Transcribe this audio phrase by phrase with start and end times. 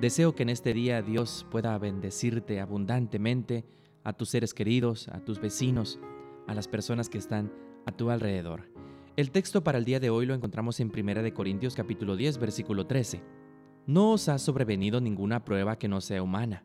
[0.00, 3.64] Deseo que en este día Dios pueda bendecirte abundantemente
[4.04, 5.98] a tus seres queridos, a tus vecinos,
[6.46, 7.50] a las personas que están
[7.86, 8.70] a tu alrededor.
[9.16, 12.86] El texto para el día de hoy lo encontramos en 1 Corintios capítulo 10 versículo
[12.86, 13.22] 13.
[13.86, 16.62] No os ha sobrevenido ninguna prueba que no sea humana,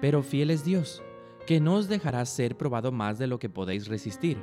[0.00, 1.04] pero fiel es Dios,
[1.46, 4.38] que no os dejará ser probado más de lo que podéis resistir,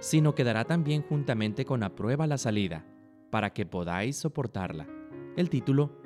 [0.00, 2.86] sino que dará también juntamente con la prueba la salida,
[3.30, 4.88] para que podáis soportarla.
[5.36, 6.05] El título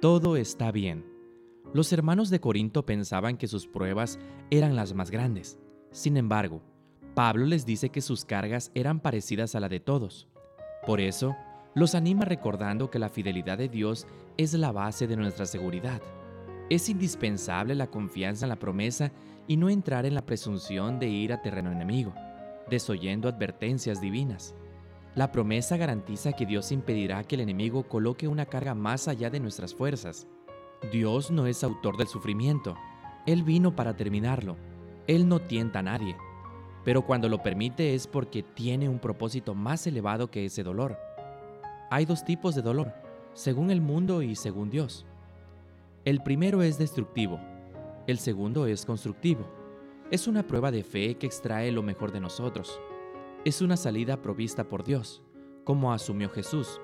[0.00, 1.06] todo está bien.
[1.72, 4.18] Los hermanos de Corinto pensaban que sus pruebas
[4.50, 5.58] eran las más grandes.
[5.90, 6.62] Sin embargo,
[7.14, 10.28] Pablo les dice que sus cargas eran parecidas a la de todos.
[10.86, 11.34] Por eso,
[11.74, 16.02] los anima recordando que la fidelidad de Dios es la base de nuestra seguridad.
[16.68, 19.12] Es indispensable la confianza en la promesa
[19.46, 22.12] y no entrar en la presunción de ir a terreno enemigo,
[22.68, 24.54] desoyendo advertencias divinas.
[25.16, 29.40] La promesa garantiza que Dios impedirá que el enemigo coloque una carga más allá de
[29.40, 30.26] nuestras fuerzas.
[30.92, 32.76] Dios no es autor del sufrimiento.
[33.24, 34.58] Él vino para terminarlo.
[35.06, 36.18] Él no tienta a nadie.
[36.84, 40.98] Pero cuando lo permite es porque tiene un propósito más elevado que ese dolor.
[41.90, 42.92] Hay dos tipos de dolor,
[43.32, 45.06] según el mundo y según Dios.
[46.04, 47.40] El primero es destructivo,
[48.06, 49.46] el segundo es constructivo.
[50.10, 52.78] Es una prueba de fe que extrae lo mejor de nosotros
[53.46, 55.22] es una salida provista por Dios,
[55.62, 56.80] como asumió Jesús.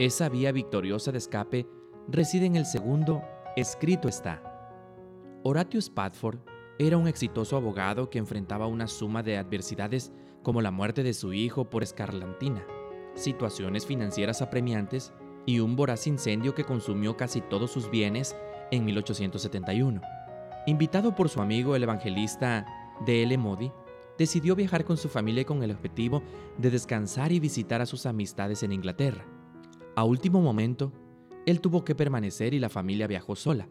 [0.00, 1.68] Esa vía victoriosa de escape
[2.08, 3.22] reside en el segundo,
[3.54, 4.42] escrito está.
[5.44, 6.40] Horatio Spadford
[6.80, 11.32] era un exitoso abogado que enfrentaba una suma de adversidades como la muerte de su
[11.32, 12.66] hijo por escarlantina,
[13.14, 15.12] situaciones financieras apremiantes
[15.46, 18.34] y un voraz incendio que consumió casi todos sus bienes
[18.72, 20.00] en 1871.
[20.66, 22.66] Invitado por su amigo el evangelista
[23.06, 23.38] D.L.
[23.38, 23.70] Modi,
[24.18, 26.22] decidió viajar con su familia con el objetivo
[26.58, 29.26] de descansar y visitar a sus amistades en Inglaterra.
[29.94, 30.92] A último momento,
[31.46, 33.68] él tuvo que permanecer y la familia viajó sola.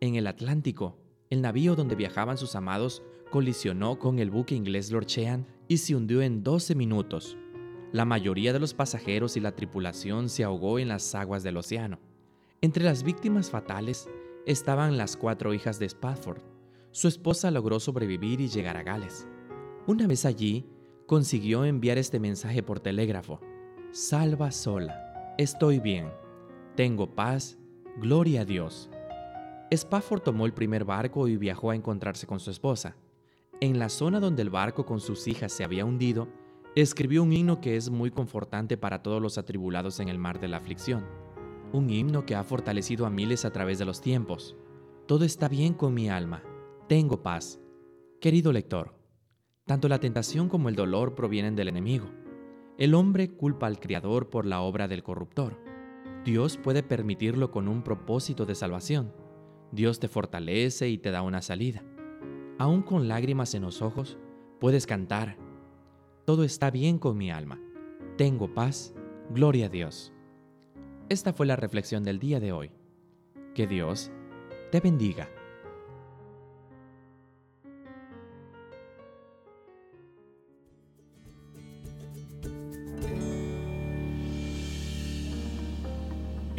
[0.00, 0.96] En el Atlántico,
[1.28, 5.94] el navío donde viajaban sus amados colisionó con el buque inglés Lord Chean y se
[5.94, 7.36] hundió en 12 minutos.
[7.92, 11.98] La mayoría de los pasajeros y la tripulación se ahogó en las aguas del océano.
[12.60, 14.08] Entre las víctimas fatales
[14.46, 16.42] estaban las cuatro hijas de Spafford.
[16.92, 19.26] Su esposa logró sobrevivir y llegar a Gales.
[19.90, 20.64] Una vez allí,
[21.08, 23.40] consiguió enviar este mensaje por telégrafo.
[23.90, 26.12] Salva sola, estoy bien,
[26.76, 27.58] tengo paz,
[27.96, 28.88] gloria a Dios.
[29.72, 32.94] Spafford tomó el primer barco y viajó a encontrarse con su esposa.
[33.60, 36.28] En la zona donde el barco con sus hijas se había hundido,
[36.76, 40.46] escribió un himno que es muy confortante para todos los atribulados en el mar de
[40.46, 41.04] la aflicción.
[41.72, 44.54] Un himno que ha fortalecido a miles a través de los tiempos.
[45.08, 46.44] Todo está bien con mi alma,
[46.86, 47.58] tengo paz.
[48.20, 48.99] Querido lector,
[49.70, 52.10] tanto la tentación como el dolor provienen del enemigo.
[52.76, 55.62] El hombre culpa al Creador por la obra del corruptor.
[56.24, 59.12] Dios puede permitirlo con un propósito de salvación.
[59.70, 61.84] Dios te fortalece y te da una salida.
[62.58, 64.18] Aún con lágrimas en los ojos,
[64.58, 65.36] puedes cantar.
[66.24, 67.60] Todo está bien con mi alma.
[68.16, 68.92] Tengo paz.
[69.32, 70.12] Gloria a Dios.
[71.08, 72.72] Esta fue la reflexión del día de hoy.
[73.54, 74.10] Que Dios
[74.72, 75.28] te bendiga.